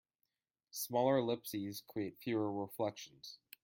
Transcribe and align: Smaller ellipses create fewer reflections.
Smaller 0.71 1.17
ellipses 1.17 1.83
create 1.85 2.17
fewer 2.17 2.51
reflections. 2.51 3.37